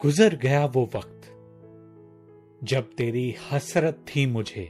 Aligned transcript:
गुजर 0.00 0.34
गया 0.34 0.64
वो 0.66 0.82
वक्त, 0.94 1.22
जब 2.64 2.90
तेरी 2.96 3.34
हसरत 3.50 4.04
थी 4.08 4.26
मुझे। 4.26 4.64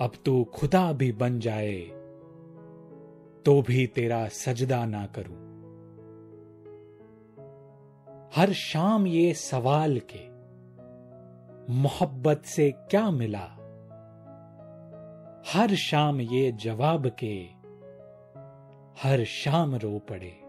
अब 0.00 0.12
तू 0.24 0.44
खुदा 0.44 0.92
भी 0.92 1.12
बन 1.12 1.38
जाए 1.40 1.76
तो 3.46 3.62
भी 3.62 3.86
तेरा 3.86 4.28
सजदा 4.28 4.84
ना 4.86 5.04
करूँ। 5.06 5.36
हर 8.36 8.52
शाम 8.52 9.06
ये 9.06 9.34
सवाल 9.34 10.00
के 10.12 10.24
मोहब्बत 11.72 12.44
से 12.46 12.70
क्या 12.90 13.10
मिला? 13.10 13.46
हर 15.52 15.74
शाम 15.74 16.20
ये 16.20 16.52
जवाब 16.52 17.12
के, 17.24 17.36
हर 19.02 19.24
शाम 19.24 19.74
रो 19.76 19.98
पड़े। 19.98 20.47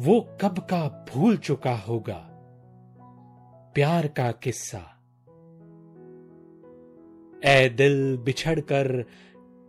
वो 0.00 0.38
कब 0.40 0.58
का 0.58 1.06
भूल 1.10 1.36
चुका 1.36 1.76
होगा? 1.76 2.26
प्यार 3.74 4.06
का 4.06 4.32
किस्सा। 4.32 5.00
ए 7.44 7.68
दिल 7.68 8.18
बिछड़कर 8.18 9.04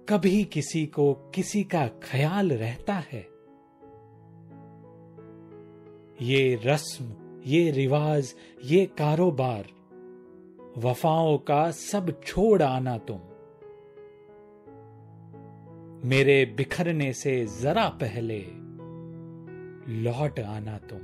कभी 0.09 0.43
किसी 0.43 0.85
को 0.85 1.13
किसी 1.13 1.63
का 1.63 1.87
ख्याल 1.87 2.51
रहता 2.51 2.93
है? 2.93 3.27
ये 6.21 6.55
रस्म, 6.55 7.05
ये 7.45 7.71
रिवाज, 7.71 8.35
ये 8.65 8.85
कारोबार, 8.85 9.65
वफाओं 10.77 11.37
का 11.37 11.71
सब 11.71 12.21
छोड़ 12.23 12.63
आना 12.63 12.97
तुम। 12.97 13.17
मेरे 16.09 16.45
बिखरने 16.45 17.13
से 17.13 17.45
जरा 17.45 17.89
पहले 17.89 18.60
लौट 19.91 20.39
आना 20.39 20.77
तुम। 20.77 20.99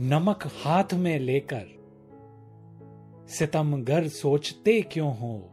नमक 0.00 0.46
हाथ 0.46 0.94
में 0.94 1.18
लेकर 1.18 1.66
सितमगर 3.28 4.08
सोचते 4.08 4.82
क्यों 4.82 5.16
हो? 5.16 5.52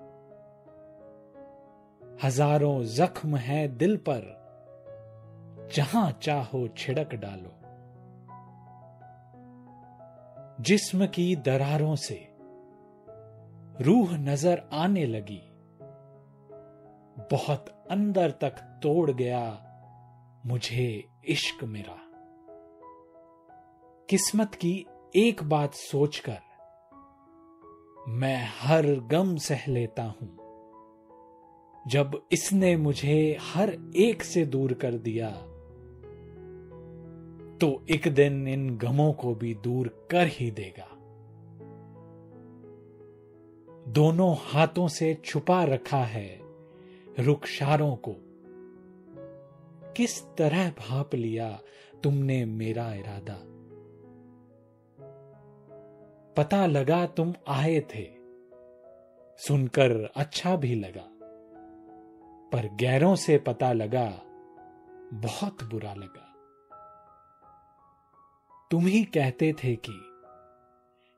हज़ारों 2.23 2.83
जख्म 2.83 3.36
है 3.36 3.67
दिल 3.67 3.97
पर, 3.97 4.44
जहाँ 5.75 6.11
चाहो 6.21 6.67
छिड़क 6.67 7.16
डालो। 7.16 7.59
जिस्म 10.61 11.05
की 11.05 11.36
दरारों 11.36 11.95
से 11.95 12.27
रूह 13.81 14.17
नज़र 14.17 14.69
आने 14.73 15.05
लगी। 15.05 15.41
बहुत 17.31 17.88
अंदर 17.91 18.31
तक 18.31 18.80
तोड़ 18.83 19.11
गया 19.11 19.69
मुझे 20.45 21.05
इश्क 21.25 21.63
मेरा 21.63 21.95
किस्मत 24.09 24.55
की 24.55 24.86
एक 25.16 25.44
बात 25.44 25.73
सोचकर 25.73 26.39
मैं 28.08 28.49
हर 28.59 28.86
गम 29.11 29.36
सह 29.38 29.64
लेता 29.67 30.03
हूँ, 30.03 30.30
जब 31.88 32.21
इसने 32.31 32.75
मुझे 32.77 33.38
हर 33.41 33.69
एक 33.95 34.23
से 34.23 34.45
दूर 34.45 34.73
कर 34.73 34.94
दिया 34.94 35.30
तो 37.58 37.86
एक 37.89 38.08
दिन 38.08 38.47
इन 38.47 38.77
गमों 38.77 39.14
को 39.14 39.36
भी 39.36 39.53
दूर 39.53 40.08
कर 40.11 40.27
ही 40.27 40.52
देगा। 40.52 40.89
दोनों 43.91 44.36
हाथों 44.39 44.88
से 44.88 45.14
छुपा 45.25 45.64
रखा 45.64 46.03
है 46.05 46.39
रुखसारों 47.19 47.95
को 47.95 48.16
किस 49.98 50.23
तरह 50.23 50.70
भाप 50.70 51.15
लिया 51.15 51.59
तुमने 52.04 52.45
मेरा 52.45 52.93
इरादा? 52.93 53.54
पता 56.37 56.65
लगा 56.65 57.05
तुम 57.05 57.33
आए 57.48 57.80
थे। 57.80 58.09
सुनकर 59.37 60.14
अच्छा 60.15 60.55
भी 60.55 60.76
लगा। 60.76 61.09
पर 62.49 62.76
गैरों 62.76 63.15
से 63.15 63.37
पता 63.37 63.73
लगा, 63.73 64.21
बहुत 65.14 65.64
बुरा 65.64 65.93
लगा। 65.93 66.30
तुम 68.71 68.86
ही 68.86 69.04
कहते 69.04 69.54
थे 69.54 69.77
कि, 69.89 70.10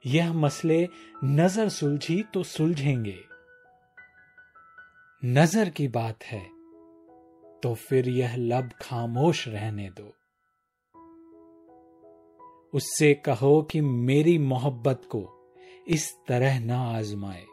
यह 0.05 0.33
मसले 0.33 0.89
नज़र 1.23 1.69
सुलझी 1.69 2.23
तो 2.23 2.43
सुलझेंगे। 2.43 3.19
नज़र 5.25 5.69
की 5.69 5.87
बात 5.87 6.23
है। 6.23 6.54
तो 7.65 7.73
फिर 7.73 8.09
यह 8.09 8.35
लब 8.35 8.69
खामोश 8.81 9.47
रहने 9.47 9.89
दो। 9.89 10.13
उससे 12.73 13.13
कहो 13.13 13.61
कि 13.61 13.81
मेरी 13.81 14.37
मोहब्बत 14.37 15.01
को 15.05 15.53
इस 15.87 16.17
तरह 16.27 16.59
ना 16.59 16.81
आजमाए। 16.81 17.45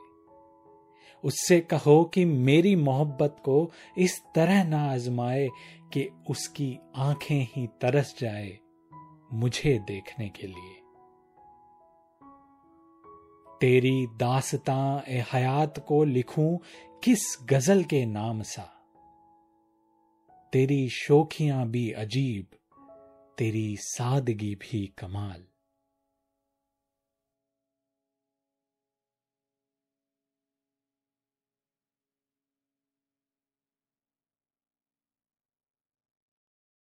उससे 1.25 1.61
कहो 1.61 2.05
कि 2.05 2.25
मेरी 2.25 2.77
मोहब्बत 2.77 3.37
को 3.45 3.71
इस 3.99 4.23
तरह 4.35 4.65
ना 4.65 4.93
आजमाए 4.93 5.49
कि 5.93 6.11
उसकी 6.31 6.79
आँखें 6.97 7.47
ही 7.57 7.67
तरस 7.67 8.15
जाए 8.19 8.59
मुझे 9.33 9.79
देखने 9.79 10.29
के 10.29 10.47
लिए। 10.47 10.83
तेरी 13.61 14.07
दासतां 14.07 15.01
ए 15.09 15.25
हयात 15.33 15.85
को 15.89 16.05
लिखूं 16.05 16.59
किस 17.05 17.39
गज़ल 17.43 17.85
के 17.85 18.07
नाम 18.07 18.43
सा? 18.43 18.79
तेरी 20.53 20.89
शोखियाँ 20.89 21.67
भी 21.69 21.91
अजीब 21.91 22.47
तेरी 23.39 23.77
सादगी 23.77 24.55
भी 24.55 24.87
कमाल। 24.99 25.45